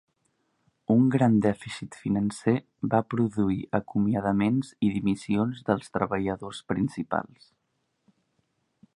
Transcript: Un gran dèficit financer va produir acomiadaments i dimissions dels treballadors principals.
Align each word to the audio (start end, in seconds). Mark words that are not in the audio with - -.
Un 0.93 1.03
gran 1.15 1.33
dèficit 1.45 1.97
financer 2.05 2.53
va 2.93 3.01
produir 3.13 3.57
acomiadaments 3.79 4.71
i 4.87 4.89
dimissions 4.95 5.61
dels 5.67 5.93
treballadors 5.99 6.63
principals. 6.73 7.45